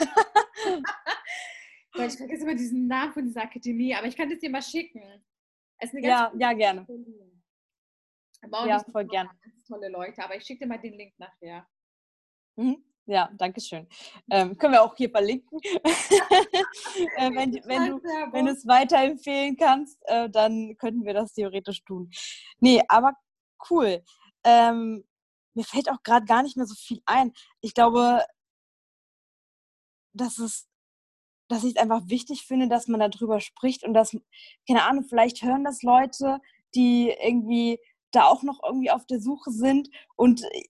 [1.94, 5.02] ich vergesse immer diesen Namen von dieser Akademie, aber ich kann das dir mal schicken
[5.92, 6.86] ja, ja, gerne.
[8.66, 9.28] ja, voll gern.
[9.42, 11.66] Ganz tolle Leute, aber ich schicke dir mal den Link nachher.
[12.56, 12.84] Mhm.
[13.06, 13.88] Ja, danke schön.
[14.30, 15.58] Ähm, können wir auch hier verlinken.
[15.64, 21.82] äh, wenn, wenn, du, wenn du es weiterempfehlen kannst, äh, dann könnten wir das theoretisch
[21.84, 22.10] tun.
[22.60, 23.14] Nee, aber
[23.70, 24.04] cool.
[24.44, 25.04] Ähm,
[25.54, 27.32] mir fällt auch gerade gar nicht mehr so viel ein.
[27.60, 28.24] Ich glaube,
[30.12, 30.68] dass es
[31.52, 34.16] dass ich es einfach wichtig finde, dass man darüber spricht und dass,
[34.66, 36.38] keine Ahnung, vielleicht hören das Leute,
[36.74, 37.78] die irgendwie
[38.10, 40.64] da auch noch irgendwie auf der Suche sind und äh,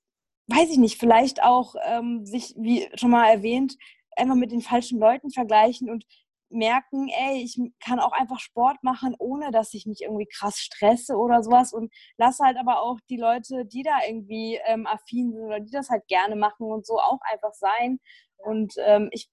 [0.49, 3.77] weiß ich nicht, vielleicht auch ähm, sich, wie schon mal erwähnt,
[4.17, 6.05] einfach mit den falschen Leuten vergleichen und
[6.51, 11.17] merken, ey, ich kann auch einfach Sport machen, ohne dass ich mich irgendwie krass stresse
[11.17, 15.45] oder sowas und lasse halt aber auch die Leute, die da irgendwie ähm, affin sind
[15.45, 18.01] oder die das halt gerne machen und so auch einfach sein.
[18.37, 19.31] Und ähm, ich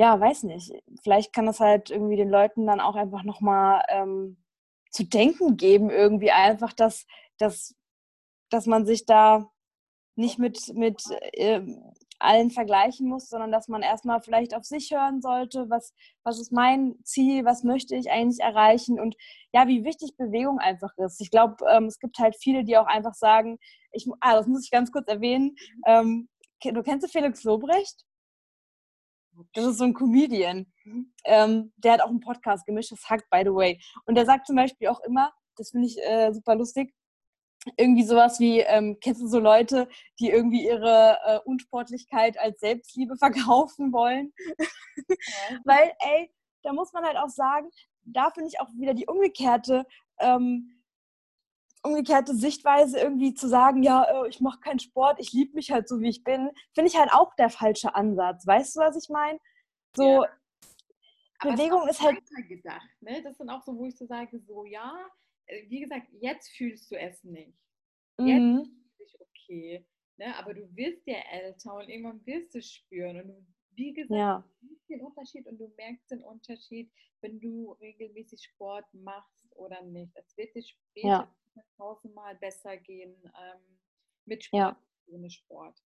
[0.00, 0.72] ja, weiß nicht.
[1.02, 4.42] Vielleicht kann das halt irgendwie den Leuten dann auch einfach nochmal ähm,
[4.90, 7.76] zu denken geben, irgendwie einfach, dass, dass,
[8.48, 9.50] dass man sich da
[10.16, 11.02] nicht mit, mit
[11.34, 11.60] äh,
[12.18, 15.92] allen vergleichen muss, sondern dass man erstmal vielleicht auf sich hören sollte, was,
[16.24, 19.16] was ist mein Ziel, was möchte ich eigentlich erreichen und
[19.52, 21.20] ja, wie wichtig Bewegung einfach ist.
[21.20, 23.58] Ich glaube, ähm, es gibt halt viele, die auch einfach sagen,
[23.92, 26.30] ich, ah, das muss ich ganz kurz erwähnen, ähm,
[26.64, 28.06] du kennst du Felix Lobrecht?
[29.54, 30.66] Das ist so ein Comedian.
[30.84, 31.12] Mhm.
[31.24, 33.80] Ähm, der hat auch einen Podcast, gemischtes Hack, by the way.
[34.06, 36.94] Und der sagt zum Beispiel auch immer, das finde ich äh, super lustig,
[37.76, 43.16] irgendwie sowas wie, ähm, kennst du so Leute, die irgendwie ihre äh, Unsportlichkeit als Selbstliebe
[43.18, 44.32] verkaufen wollen?
[44.58, 45.58] Ja.
[45.64, 47.68] Weil, ey, da muss man halt auch sagen,
[48.02, 49.84] da finde ich auch wieder die umgekehrte
[50.18, 50.79] ähm,
[51.82, 55.88] umgekehrte Sichtweise irgendwie zu sagen, ja, äh, ich mache keinen Sport, ich liebe mich halt
[55.88, 58.46] so, wie ich bin, finde ich halt auch der falsche Ansatz.
[58.46, 59.38] Weißt du, was ich meine?
[59.96, 60.28] So, ja.
[61.42, 62.20] Bewegung ist, ist halt.
[62.48, 63.22] Gedacht, ne?
[63.22, 65.06] Das sind auch so, wo ich so sage, so, ja,
[65.46, 67.56] äh, wie gesagt, jetzt fühlst du es nicht.
[68.18, 68.56] Jetzt mhm.
[68.56, 69.86] fühlst du dich okay.
[70.18, 70.36] Ne?
[70.36, 73.20] Aber du wirst ja älter und irgendwann wirst du es spüren.
[73.22, 74.44] Und du, wie gesagt, ja.
[74.60, 79.82] du siehst den Unterschied und du merkst den Unterschied, wenn du regelmäßig Sport machst oder
[79.82, 80.12] nicht.
[80.16, 81.28] Es wird dir später ja
[81.76, 83.78] tausendmal besser gehen ähm,
[84.26, 84.76] mit Sport, ja.
[85.06, 85.82] ohne Sport.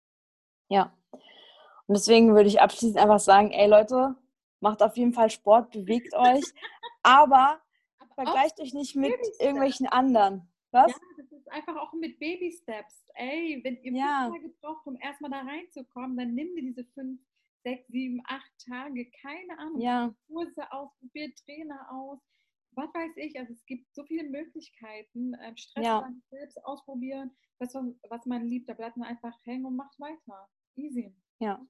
[0.69, 0.97] Ja.
[1.13, 4.17] Und deswegen würde ich abschließend einfach sagen, ey Leute,
[4.61, 6.45] macht auf jeden Fall Sport, bewegt euch,
[7.03, 7.61] aber
[8.15, 10.49] vergleicht euch nicht mit irgendwelchen anderen.
[10.71, 10.91] Was?
[10.91, 13.05] Ja, das ist einfach auch mit Baby-Steps.
[13.15, 14.31] Ey, wenn ihr ja.
[14.31, 17.21] fünf Tage braucht, um erstmal da reinzukommen, dann nimm dir diese fünf,
[17.63, 20.15] sechs, sieben, acht Tage, keine Ahnung, ja.
[20.29, 22.19] Kurse aus, probiert Trainer aus,
[22.75, 26.09] was weiß ich, also es gibt so viele Möglichkeiten, ähm, Stress ja.
[26.31, 30.49] selbst ausprobieren, das, was man liebt, da bleibt man einfach hängen und macht weiter.
[30.77, 31.15] Easy.
[31.39, 31.61] Ja,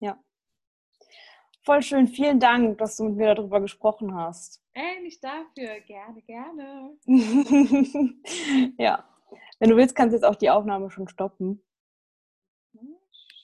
[0.00, 0.22] ja.
[1.64, 4.62] Voll schön, vielen Dank, dass du mit mir darüber gesprochen hast.
[4.72, 6.96] Ey, nicht dafür, gerne, gerne.
[8.78, 9.04] ja,
[9.58, 11.65] wenn du willst, kannst du jetzt auch die Aufnahme schon stoppen.